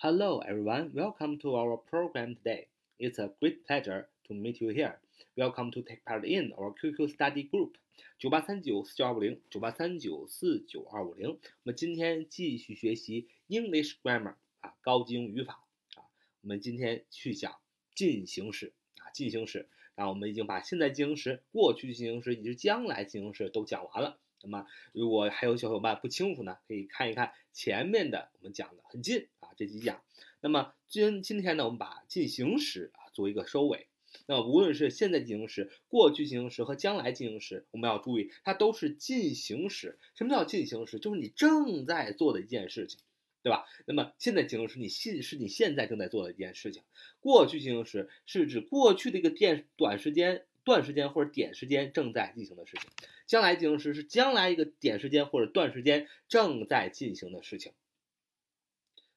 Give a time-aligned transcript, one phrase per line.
[0.00, 0.92] Hello, everyone.
[0.94, 2.68] Welcome to our program today.
[3.00, 5.00] It's a great pleasure to meet you here.
[5.36, 7.72] Welcome to take part in our QQ study group.
[8.16, 11.30] 九八三九四九二五零，九八三九四九二五零。
[11.30, 15.64] 我们今天继续学习 English grammar 啊，高级英语语法
[15.96, 16.06] 啊。
[16.42, 17.56] 我们今天去讲
[17.92, 19.68] 进行时啊，进行时。
[19.96, 24.20] 啊，我们已经把现在进行时、过去进行时以及将来进行时都讲完了。
[24.44, 29.26] 那么，如果还有小伙伴不清楚呢，可以看一看前面的我们讲的很近
[29.58, 30.00] 这几讲。
[30.40, 33.88] 那么今今天呢，我们把进行时啊做一个收尾。
[34.26, 39.98] 那么无论是现在进行时、过去进行时和将来进行时，我们要注意，它都是进行时。
[40.14, 40.98] 什么叫进行时？
[40.98, 43.00] 就是你正在做的一件事情。
[43.40, 43.64] 对吧？
[43.86, 46.82] 那么现在进行时，你现是你现在正在做的一件事情。
[47.20, 52.90] 过去进行时是指过去的一个电短时间、段时间或者点时间正在进行的事情。
[53.26, 57.72] 将来进行时是将来一个点时间或者段时间正在进行的事情。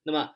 [0.03, 0.35] 那么，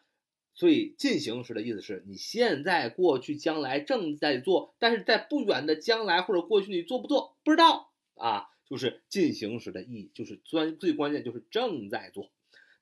[0.54, 12.32] 所以进行时的意思是你现在、过去、将来正在做，但是在不远的将来或者过去你做不做不知道啊，就是进行时的意义，就是专最关键就是正在做。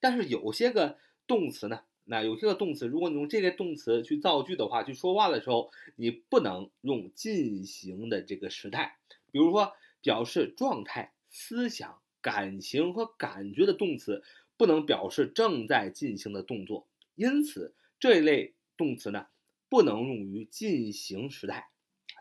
[0.00, 8.98] 但是有些个动词呢，那有些个动词，如果你用这个动词去造句的话，去说话的时候，你不能用进行的这个时态。
[9.32, 14.22] 比如说，表示状态、思想、感情和感觉的动词，
[14.56, 16.86] 不能表示正在进行的动作。
[17.14, 19.26] 因此，这一类动词呢，
[19.68, 21.68] 不能用于进行时态。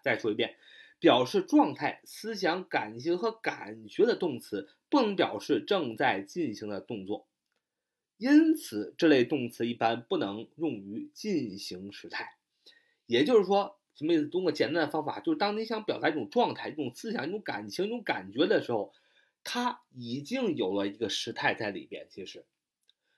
[0.03, 0.56] 再说一遍，
[1.00, 7.28] 表示状态、思想、感情和感觉的动词，不能表示正在进行的动作。
[8.17, 12.38] 因此，这类动词一般不能用于进行时态。
[13.06, 14.28] 也就是说，什么意思？
[14.28, 18.94] 通过简单的方法，就是当你想表达一种状态、一种思想、一种感情、一种感觉的时候，
[19.44, 22.08] 它已经有了一个时态在里边。
[22.09, 22.45] 其实，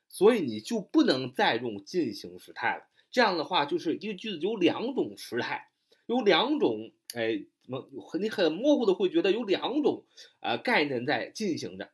[0.10, 2.88] 所以你就不能再用进行时态了。
[3.12, 5.70] 这样的话，就是一个句子有两种时态，
[6.06, 10.04] 有两种，哎，怎么你很模糊的会觉得有两种
[10.42, 11.90] 呃概念在进行着，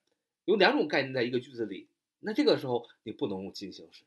[0.46, 1.88] 有两种概念在一个句子里。
[2.20, 4.04] 那这个时候你不能用进行时，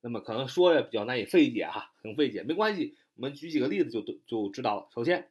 [0.00, 4.88] 那么可能说的比较难以费解哈，很费解，没关系，我们举几个例子就都就知道了。
[4.94, 5.28] 首先，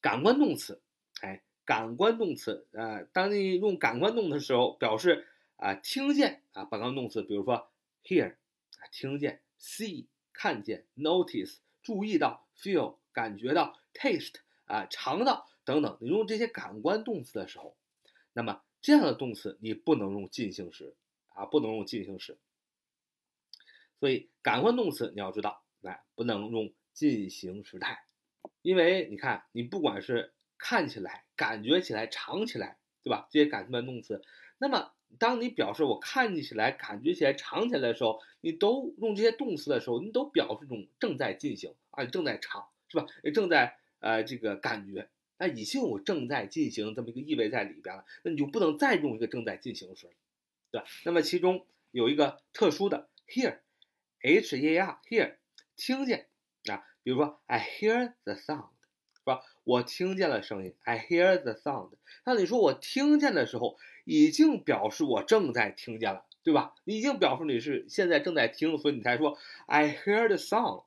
[0.00, 0.80] 感官动词，
[1.20, 7.70] 哎，感官动词，呃，当你用感官动词的时候，表示啊听见啊，感官动词，比如说
[8.02, 17.76] hear 啊听见，see 看见，notice 注意到，feel 感觉到，taste 啊尝到等等，你用这些感官动词的时候，
[18.32, 18.62] 那么。
[18.80, 20.94] 这样的动词你不能用进行时
[21.30, 22.38] 啊，不能用进行时。
[23.98, 28.04] 所以感官动词你要知道，来，不能用进行时态，
[28.62, 33.28] 因为你看，你不管是看起来、感觉起来、尝起来，对吧？
[33.30, 34.22] 这些感官动词，
[34.58, 43.06] 那么当你表示我看起来、感觉起来、尝起来的时候，你都用这些动词的时候，你都表示一种正在进行啊，正在尝，是吧？
[43.32, 45.08] 正在呃这个感觉。
[45.40, 50.10] 那已经有正在进行这么一个意味在里边了，那你就不能再用一个正在进行时，
[50.72, 50.86] 对吧？
[51.04, 55.36] 那么其中有一个特殊的 hear，h e a r hear
[55.76, 56.26] 听见
[56.64, 58.70] 啊，比如说 I hear the sound，
[59.30, 59.38] 是？
[59.64, 61.90] 我听见了声音，I hear the sound。
[62.24, 66.74] 那你说我听见的时候，已经表示我正在听见了，对吧？
[66.84, 70.84] 你已经表示你是现在正在听，所以你才说 I hear the sound，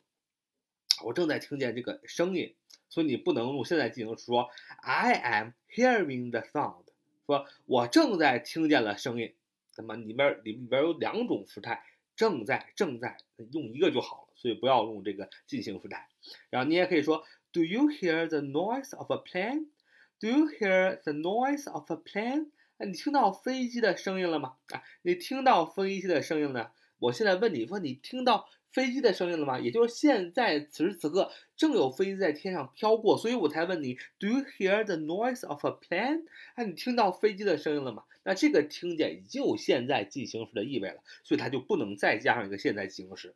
[1.03, 2.55] 我正在听见这个声音。
[2.89, 4.49] 所以你不能用现在进行说
[4.81, 6.83] ，I am hearing the sound，
[7.25, 9.33] 说我正在听见了声音。
[9.77, 11.85] 那么里边里里边有两种时态，
[12.17, 13.15] 正在正在
[13.53, 16.09] 用一个就好了，所以不要用这个进行时态。
[16.49, 22.49] 然后你也可以说，Do you hear the noise of a plane？Do you hear the noise of a plane？
[22.77, 24.57] 啊，你听到飞机的声音了吗？
[24.69, 26.71] 啊，你听到飞机的声音呢？
[26.99, 28.47] 我现在问你说，你听到？
[28.71, 29.59] 飞机的声音了吗？
[29.59, 36.23] 也就是现在此时此刻正有飞机在天上飘过，所以我才问你，Do you hear the noise of a plane？
[36.55, 38.05] 哎，你听到飞机的声音了吗？
[38.23, 43.35] 那这个听见已经有现在进行时的意味了，所以它就不能再加上一个现在进行时，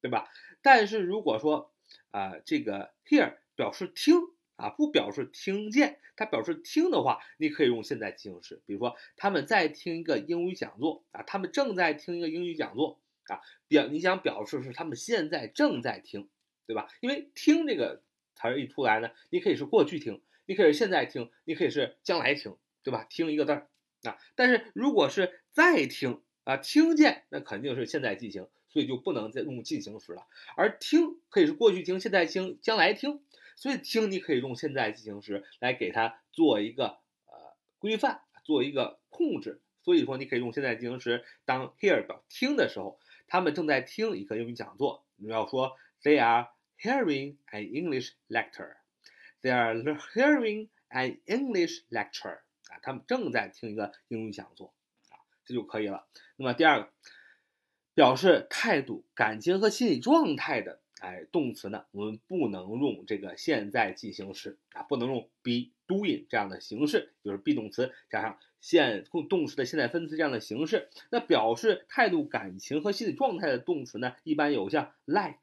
[0.00, 0.28] 对吧？
[0.62, 1.73] 但是如果说
[2.10, 4.16] 啊，这个 hear 表示听
[4.56, 13.00] 啊，不表示听见，它表示听的话，你可以用现在进行时，比如说他们在听一个英语讲座啊，他们正在听一个英语讲座。
[13.26, 16.28] 啊，表你想表示是他们现在正在听，
[16.66, 16.88] 对吧？
[17.00, 18.02] 因为听这个
[18.34, 23.06] 词儿一出来呢，你可以是过去听，你可以是现在听，你可以是将来听，对吧？
[23.08, 23.70] 听一个字儿
[24.02, 24.18] 啊。
[24.34, 30.26] 但是如果是在听啊，听见那肯定是现在进行，所以就不能再用进行时了。
[30.56, 33.22] 而听可以是过去听、现在听、将来听，
[33.56, 39.62] 所以听你可以用现在进行时来给它做一个呃规范，做一个控制。
[39.82, 43.00] 所以说你可以用现在进行时当 hear 表听的时候。
[43.26, 45.02] 他们正在听一个英语讲座。
[45.16, 48.76] 你要说 They are hearing an English lecture.
[49.40, 49.74] They are
[50.12, 52.40] hearing an English lecture.
[52.68, 54.74] 啊，他们正在听一个英语讲座
[55.08, 55.16] 啊，
[55.46, 56.06] 这就可以了。
[56.36, 56.92] 那么第二个，
[57.94, 60.80] 表示态度、感情和心理状态的。
[61.00, 70.88] 哎，动词呢，我们不能用这个现在进行时啊，不能用 be doing 这样的形式，就是 be 动词加上现动词的现在分词这样的形式。
[71.10, 75.40] 那表示态度、感情和心理状态的动词呢，一般有像 like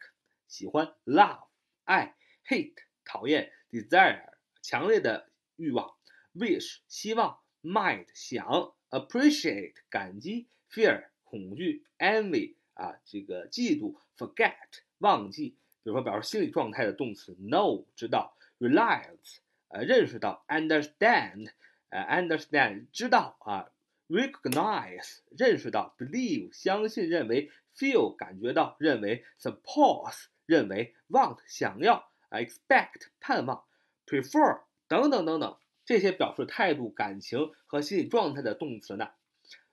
[0.47, 1.43] 喜欢、love
[1.83, 2.15] 爱、
[2.47, 2.73] hate
[3.05, 4.31] 讨厌、desire
[4.63, 5.93] 强烈的欲望、
[6.33, 14.53] wish 希望、might 想、appreciate 感激、fear 恐惧、envy 啊这个嫉妒、forget。
[14.97, 19.37] 忘记，比如说表示心理状态的动词，know 知道，realize
[19.69, 21.51] 呃认识到，understand
[21.89, 23.71] 呃 understand 知道啊
[24.09, 33.63] ，recognize 认识到，believe 相信认为，feel 感觉到认为，suppose 认为，want 想要，expect 盼望
[34.05, 39.09] ，prefer 等等等等这些表示态度、感情和心理状态的动词呢，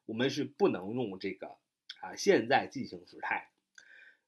[0.08, 1.48] 我们是不能用这个
[2.00, 3.50] 啊现在进行时态。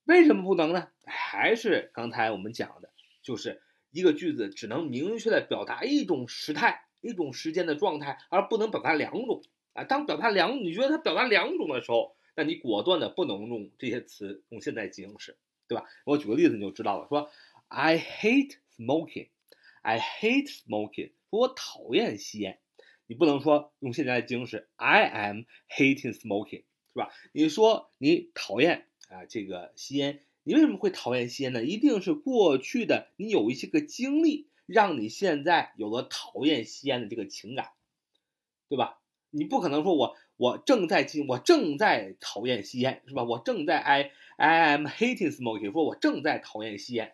[0.04, 0.88] 为什么不能呢？
[1.06, 2.90] 还是刚才我们讲的，
[3.22, 9.42] 就是一个句子只能明确的表达一种时态、一种时间的状态，而不能表达两种
[9.72, 9.84] 啊。
[9.84, 15.86] 当表达两，你觉得它表达两种的时候，那你果断的不能用这些词用现在进行时，对吧？
[16.04, 17.08] 我举个例子你就知道了。
[17.08, 17.30] 说
[17.68, 22.58] I hate smoking，I hate smoking，说我讨厌吸烟，
[23.10, 26.62] 你不能说用现在进行时 I am hating smoking，
[26.92, 27.10] 是吧？
[27.32, 28.86] 你说你讨厌。
[29.08, 31.64] 啊，这个吸烟，你为什么会讨厌吸烟呢？
[31.64, 37.70] 一定是过去的你有一些个经历，让你现在有了讨厌吸烟的这个情感，
[38.68, 39.00] 对吧？
[39.30, 43.24] 你不可能说我我正在进，我正在讨厌吸烟，是吧？
[43.24, 47.12] 我正在 I I am hating smoking，说我正在讨厌吸烟。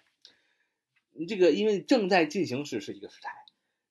[1.13, 3.33] 你这个因为正在进行时是一个时态，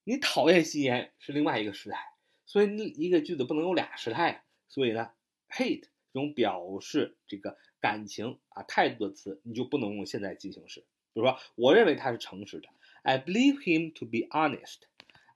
[0.08, 1.98] 你讨厌吸烟是另外一个时态，
[2.46, 5.10] 所以你一个句子不能有俩时态，所以呢
[5.50, 7.58] ，hate 这种表示这个。
[7.78, 10.80] 感情啊，态度的词你就不能用现在进行时。
[11.12, 12.68] 比如说，我认为他是诚实的
[13.02, 14.78] ，I believe him to be honest。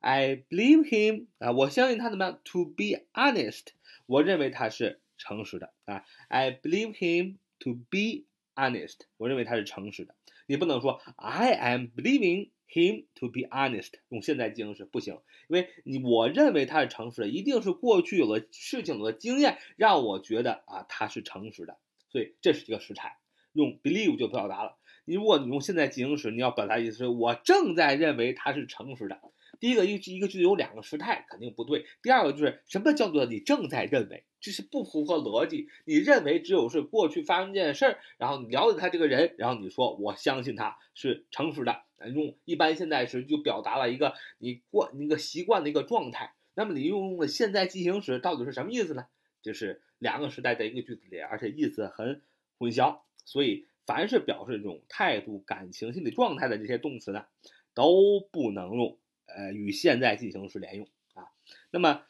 [0.00, 3.66] I believe him 啊，我相信他怎么样？To be honest，
[4.06, 6.04] 我认为他是诚实的啊。
[6.26, 8.24] I believe him to be
[8.56, 10.16] honest，我认为他是诚实的。
[10.46, 15.14] 你不能说 I am believing him to be honest，用现在进行时不行，
[15.48, 21.78] 因为你我认为他是诚实的，一定是过去有了事情的经验让我觉得啊他是诚实的。
[22.08, 23.18] 所以这是一个时态，
[23.52, 24.76] 用 believe 就表达了。
[25.04, 29.20] 你如果你用现在进行时，你要表达意思是我正在认为他是诚实的。
[29.58, 31.84] 第一个一一个句子有两个时态，肯定不对。
[32.02, 35.68] 第二个就是什么叫做你正在认为，这是不符合逻辑。
[35.84, 46.34] 你认为只有是过去发生这件事儿，然后你了解他这个人，然后你说我相信他是诚实的，用一般现在时就表达了一个你惯那个习惯的一个状态。
[46.54, 49.06] 那么你用的现在进行时到底是什么意思呢？
[49.40, 52.22] 就是两个时代在一个句子里，而且意思很
[52.58, 57.24] 混淆，所以凡是表示这种态度、感情、心理状态的这些动词呢，
[57.72, 61.30] 都不能用呃与现在进行时连用啊。
[61.70, 62.02] 那么，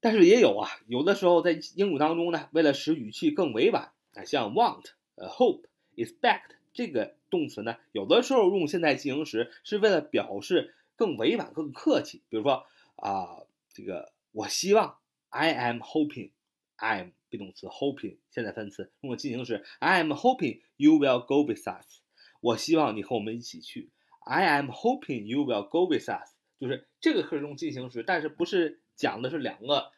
[0.00, 4.84] 但是也有啊，有的时候在英语当中呢，为了使语气更委婉啊，像 want、
[5.14, 5.62] 呃 hope、
[5.96, 12.22] expect 这个动词呢，有的时候用现在进行时是为了表示更委婉、更客气。
[12.30, 12.64] 比如说
[12.96, 14.96] 啊，这个我希望
[15.28, 16.30] I am hoping。
[16.76, 22.00] I am be 动词，hoping 现在分词，用的进行时，I am hoping you will go with us。
[22.40, 23.90] 我希望你和我们一起去。
[24.20, 26.30] I am hoping you will go with us。
[26.58, 29.92] 就是这个可以用进行时，但是不是讲的是两个，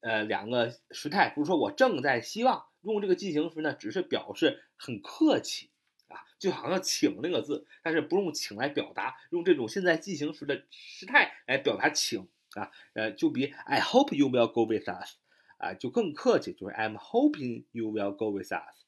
[0.00, 1.32] 呃，两个时态。
[1.34, 5.70] 不是说我正在希望用这个进行时呢，只是表示很客气
[6.08, 15.16] 啊，就好像请那个字，但是不用请来表达，用这种现在进行时的时态来表达请啊，呃，就比 I hope you will go with us。
[15.58, 18.84] 啊，就更客气，就是 I'm hoping you will go with us。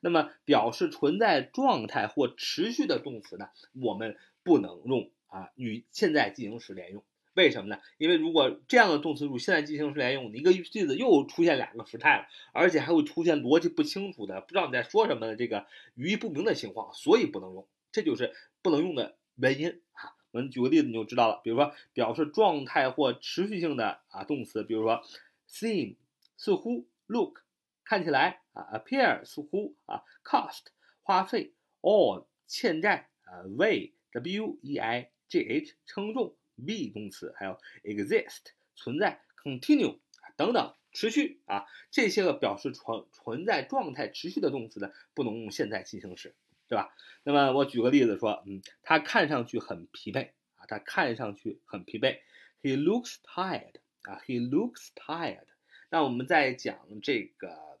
[0.00, 7.04] 那么表示存在状态或持续的动词呢，我们不能用啊与现在进行时连用。
[7.34, 7.80] 为什么呢？
[7.98, 17.68] 因为如果这样的动词与现在进行时连用，你一个句子又出现两个时态了，而且还会出现逻辑不清楚的、不知道你在说什么的这个语义不明的情况，所以不能用。
[17.92, 20.16] 这就是不能用的原因啊。
[20.30, 21.40] 我们举个例子你就知道了。
[21.44, 25.02] 比如说表示状态或持续性的啊动词，比如说
[25.48, 25.96] seem。
[26.36, 27.42] 似乎，look，
[27.84, 30.64] 看起来啊，appear，似乎啊，cost，
[31.00, 39.98] 花费，owe，欠债啊，weigh，w e i g h，称重，be 动词，还有 exist，存在，continue
[40.36, 46.34] 等等持续啊，这些个表示存存在状态持续的动词呢，不能用现在进行时，
[46.68, 46.94] 对吧？
[47.24, 52.20] 那么我举个例子说，嗯，他看上去很疲惫啊，他看上去很疲惫
[52.62, 55.46] ，He looks tired 啊，He looks tired。
[55.90, 57.78] 那我们在讲这个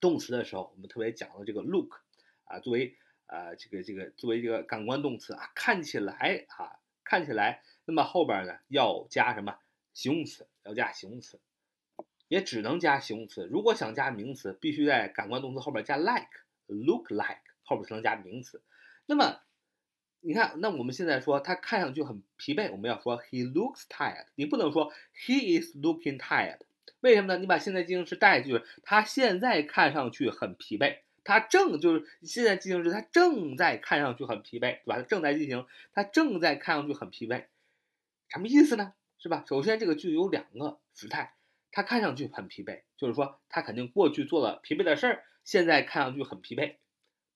[0.00, 2.00] 动词的时候，我们特别讲了这个 look
[2.44, 2.96] 啊，作为
[3.26, 6.77] 呃这个这个作为这个感官动词啊，看起来啊，
[7.08, 9.56] 看起来，那么后边呢要加什么
[9.94, 10.46] 形容词？
[10.64, 11.40] 要加形容词。
[12.28, 13.46] 也只能加形容词。
[13.50, 18.62] 如果想加名词，必须在感官动词后边加 like，look like 后边才能加名词。
[19.06, 19.40] 那么，
[20.20, 24.26] 你看，那我们现在说他看上去很疲惫，我们要说 he looks tired。
[24.34, 26.58] 你不能说 he is looking tired。
[27.00, 27.38] 为什么呢？
[27.38, 30.98] 你把现在进行时带进去，他现在看上去很疲惫。
[31.28, 34.96] 他正就是现在进行时，他正在看上去很疲惫，对吧？
[34.96, 37.44] 他正在进行，他正在看上去很疲惫，
[38.28, 38.94] 什么意思呢？
[39.18, 39.44] 是吧？
[39.46, 41.34] 首先，这个句子有两个时态。
[41.70, 46.76] 他看上去很疲惫，就是说他肯定过去做了疲惫的事儿，现在看上去很疲惫，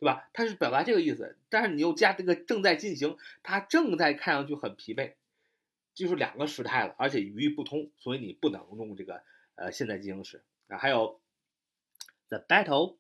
[0.01, 0.31] 对吧？
[0.33, 5.13] 他是表达这个意思，但是你又加这个正在进行，他正在看上去很疲惫，
[5.93, 9.23] 就是两个时态了，而且语义不通，所以你不能用这个
[9.57, 10.79] 呃现在进行时啊。
[10.79, 11.21] 还有
[12.29, 12.97] ，the battle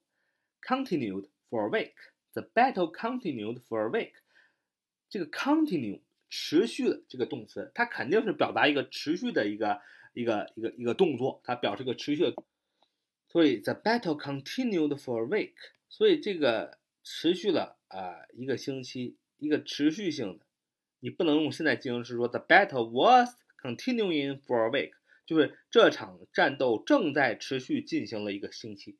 [0.66, 4.12] continued for a week，the battle continued for a week，
[5.10, 6.00] 这个 continue
[6.30, 9.80] 持续的这个动词，它肯定是表达一个持续的一个。
[10.14, 12.34] 一个一个一个动作，它表示个持续的，
[13.30, 15.54] 所以 the battle continued for a week，
[15.88, 20.44] 所以这个持续了啊一个星期，一个持续性的，
[21.00, 24.92] 你不能用现在进行时说 the battle was continuing for a week，
[25.24, 28.98] 就是这场战斗正在持续进行了一个星期，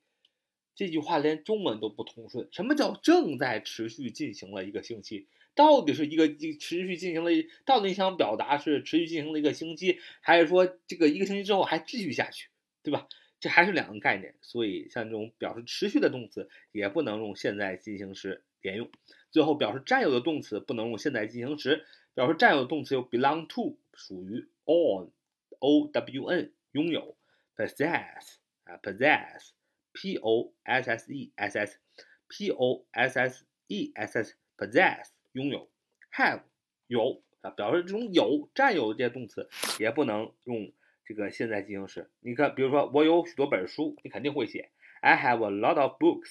[0.74, 5.26] 这句话连中文都不通顺，什么叫正在持续进行了一个星期？
[5.54, 7.30] 到底是一个持续进行了，
[7.66, 12.48] 到底想表达是持续进行了一个星期，还是说这个一个星期之后还继续下去，
[12.82, 13.06] 对吧？
[13.38, 14.34] 这还是两个概念。
[14.40, 18.90] 所以像这种表示持续的动词也不能用现在进行时连用。
[19.30, 27.14] 最后表示占有的动词不能用现在进行时，表示占有的动词有 belong to 属于 own，o w n 拥有
[27.54, 29.50] ，possess 啊 possess
[29.92, 35.12] possess，p o s s e s s，p o s s e s s。
[35.32, 35.70] 拥有
[36.12, 36.42] ，have
[36.86, 40.70] 有啊，表示这种有占有的这些动词也不能用
[41.06, 42.10] 这个现在进行时。
[42.20, 44.70] 你看，比如说我有许多本书，你肯定会写
[45.00, 46.28] I have a lot of books.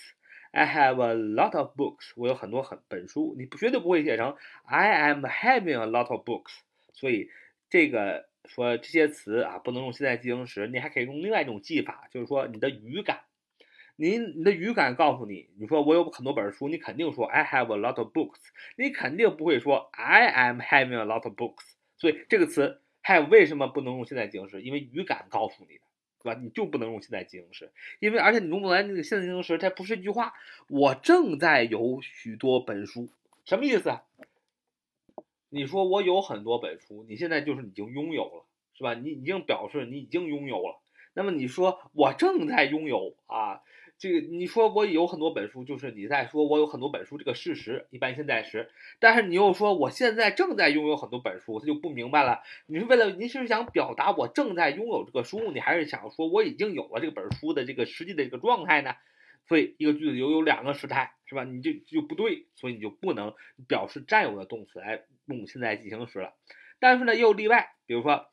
[0.51, 2.11] I have a lot of books.
[2.15, 6.59] 我有很多很本书，你绝对不会写成 I am having a lot of books.
[6.93, 7.31] 所以
[7.69, 13.21] 这个说这些词啊，不能用现在进行时，你还可以用另外一种记法，就是说你的语感。
[14.01, 18.39] 你你的语感告诉你，你说我有很多本书，你肯定说 I have a lot of books，
[18.75, 21.73] 你肯定不会说 I am having a lot of books。
[21.99, 24.63] 所以这个词 have 为什么不能用现在进行时？
[24.63, 25.83] 因为语感告诉你的，
[26.23, 26.39] 对吧？
[26.41, 30.33] 你就不能用现在进行时，因为而且你用不来那个现在进行时，它不是一句话。
[30.67, 33.07] 我正在有许多本书，
[33.45, 33.99] 什么意思？
[35.49, 38.95] 你说我有很多本书，你现在就是已经拥有了，是吧？
[38.95, 40.79] 你已经表示你已经拥有了。
[41.13, 43.61] 那么你说我正在拥有啊？
[44.01, 48.71] 这个你说我有很多本书，就是你在说我有很多本书这个事实，一般现在时。
[48.97, 52.41] 但是你又说我现在正在拥有很多本书，他就不明白了。
[52.65, 58.95] 你是为了你是想表达我正在拥有这个书，你还是想说我已经有了这本书的这个实际的这个状态呢？
[59.47, 61.43] 所以一个句子有有两个时态，是吧？
[61.43, 63.35] 你就就不对，所以你就不能
[63.67, 66.33] 表示占有的动词来用现在进行时了。
[66.79, 68.25] 但是呢，也有例外，比如说，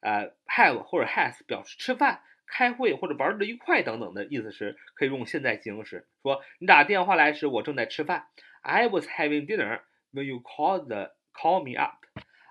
[0.00, 2.20] 呃，have 或者 has 表示吃饭。
[2.46, 6.06] 开会或者玩的愉快等等的意思是可以用现在进行时。
[6.22, 8.26] 说你打电话来时，我正在吃饭。
[8.62, 9.80] I was having dinner
[10.12, 12.04] when you called the call me up.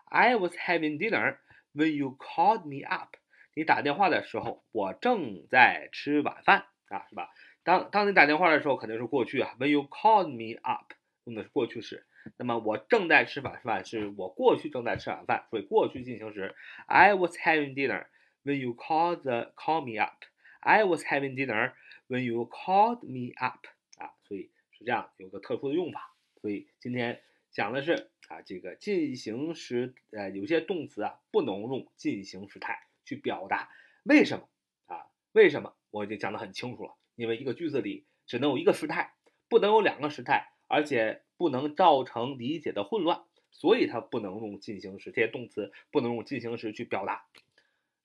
[0.05, 1.37] I was having dinner
[1.73, 3.15] when you called me up.
[3.55, 7.29] 你打电话的时候，我正在吃晚饭啊，是吧？
[7.63, 9.55] 当当你打电话的时候，肯定是过去啊。
[9.59, 12.05] When you called me up，用的是过去式。
[12.37, 16.55] 那么我正在吃晚饭，是我过去正在吃晚饭，所以过去进行时。
[16.87, 18.05] I was having dinner.
[18.43, 20.25] When you call the call me up,
[20.59, 21.73] I was having dinner.
[22.07, 23.65] When you called me up，
[23.97, 26.13] 啊，所以是这样，有个特殊的用法。
[26.41, 27.21] 所以今天
[27.51, 33.69] 讲的是啊，这个进行时，呃，有些动词啊不能用进行时态去表达。
[34.03, 34.49] 为什么
[34.87, 35.07] 啊？
[35.31, 35.73] 为什么？
[35.91, 36.95] 我已经讲得很清楚了。
[37.15, 39.13] 因为一个句子里只能有一个时态，
[39.47, 45.11] 不能有两个时态，而且不能造成理解的混乱，所以它不能用进行时。
[45.11, 47.25] 这些动词不能用进行时去表达。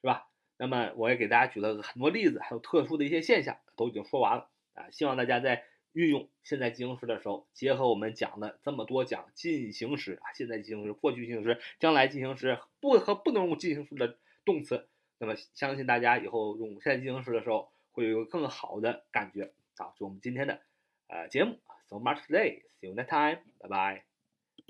[0.00, 0.28] 是吧？
[0.56, 4.90] 那么我也给大家举了很多例子，还有特殊的一些现象，都已经说完了啊。
[4.90, 14.88] 希望大家在运用现在进行时的时候，结合我们讲的这么多讲进行时啊，现在进行时、过去进行时、将来进行时，不和不能用进行时的动词，
[15.18, 19.52] 那么相信大家以后用现在进行时的时候会有更好的感觉。
[19.76, 19.92] 啊。
[19.96, 20.60] 就我们今天的
[21.06, 24.07] 呃节目，So much today，see you next time，拜拜。